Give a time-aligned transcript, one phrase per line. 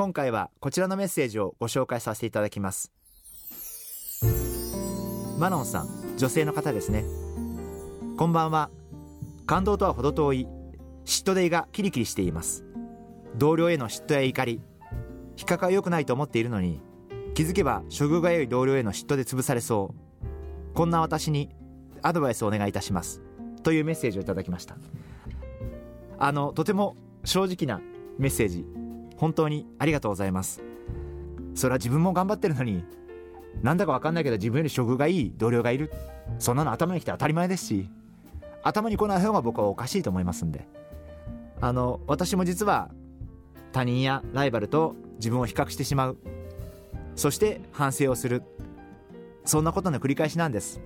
[0.00, 2.90] 今回はこちらのメッセージをご紹介させていただきます。
[5.38, 7.04] マノンさん女性の方ですね。
[8.16, 8.70] こんばんは。
[9.44, 10.48] 感動とは程遠い。
[11.04, 12.64] 嫉妬で胃がキリキリしています。
[13.36, 14.62] 同僚への嫉妬や怒り。
[15.36, 16.80] 比較は良くないと思っているのに
[17.34, 20.74] 気づけば処遇が良い同僚への嫉妬で潰されそう。
[20.74, 21.50] こんな私に
[22.00, 23.20] アドバイスをお願いいたします。
[23.62, 24.78] というメッセージをいただきました。
[26.18, 27.84] あのとても正直な
[28.16, 28.79] メッセージ。
[29.20, 30.62] 本当にありがとうございます。
[31.54, 32.82] それは自分も頑張ってるのに
[33.62, 35.92] なんだか分かんないけど自分より処遇がいい同僚がいる。
[36.38, 37.90] そんなの頭にきて当たり前ですし
[38.62, 40.66] 頭に来ない方が僕はおかしいと思いますんで。
[41.60, 42.90] あの私も実は
[43.72, 46.16] 他人やライバルと自分を比較してしまう。
[47.14, 48.42] そして反省をする。
[49.44, 50.80] そんなことの繰り返しなんです。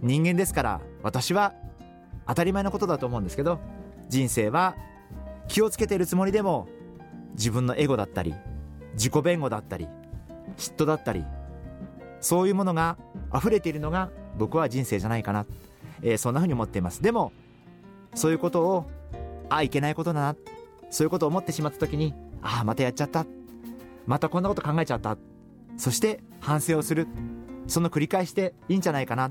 [0.00, 1.52] 人間ですから私は
[2.26, 3.58] 当たり前のことだと思うんですけど
[4.08, 4.76] 人生は
[5.48, 6.68] 気をつけているつもりでも
[7.34, 8.34] 自分のエゴだったり
[8.94, 9.88] 自己弁護だったり
[10.56, 11.24] 嫉妬だったり
[12.20, 12.96] そういうものが
[13.34, 15.46] 溢れているのが僕は人生じゃないかな、
[16.02, 17.02] えー、そんなふうに思っています。
[17.02, 17.32] でも
[18.14, 18.90] そういうことを
[19.50, 20.36] あいけないことだな。
[20.90, 23.26] そういうことを思ってしまった時にああまたやっちゃった。
[24.06, 25.16] またこんなこと考えちゃった。
[25.76, 27.08] そして反省をする。
[27.66, 29.30] その繰り返しでいいんじゃないかな。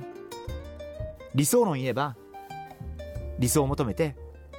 [1.34, 2.16] 理想論言えば
[3.40, 4.16] 理想を求めて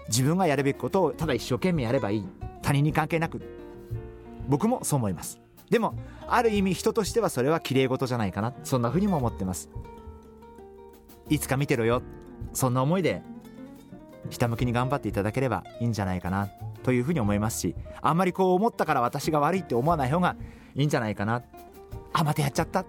[0.08, 2.26] 自分がやるべきことをただ一生懸命やればいい。
[2.64, 3.42] 他人に関係なく
[4.48, 5.40] 僕もそう思います。
[5.70, 5.94] でも
[6.26, 8.54] ある意味人としてはそれは綺麗事じゃないかな。
[8.64, 9.70] そんなふうにも思ってます。
[11.28, 12.02] いつか見てろよ。
[12.52, 13.22] そんな思いで
[14.30, 16.48] ひたむきに頑張っていただければいいんじゃないかな。
[16.82, 20.36] というふうに思いますしあんまりこう思ったから私が悪いって思わない方が
[20.74, 21.42] いいんじゃないかな。
[22.14, 22.80] あまたやっちゃった。
[22.80, 22.86] っ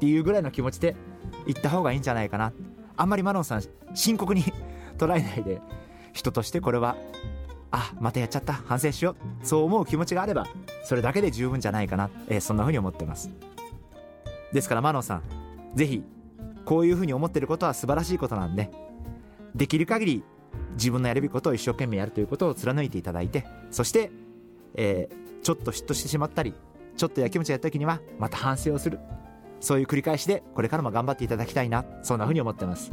[0.00, 0.96] ていうぐらいの気持ちで
[1.46, 2.52] 言った方がいいんじゃないかな。
[2.96, 3.62] あんまりマロンさん
[3.94, 4.42] 深刻に
[4.96, 5.60] 捉えないで
[6.12, 6.96] 人としてこれは
[7.70, 8.52] あまたやっちゃった。
[8.52, 9.46] 反省しよう。
[9.46, 10.46] そう思う気持ちがあれば
[10.84, 13.30] それだけで十分じゃないかな、えー、そんなふうに思ってます。
[14.52, 15.22] ですからマノンさん
[15.74, 16.02] ぜひ
[16.64, 18.70] こういうふうに思ってることは素晴らしいことなんで
[19.54, 20.24] できる限り
[20.74, 24.10] 自分のやるべきことを一生懸命やるということを貫いていただいてそして、
[24.74, 26.54] えー、ちょっと嫉妬してしまったり
[26.96, 28.98] ちょっとやきもちやった時にはまた反省をする。
[29.60, 31.84] そういう繰り返しでこれからも頑張っていただきたいな。
[32.02, 32.92] そんなふうに思ってます。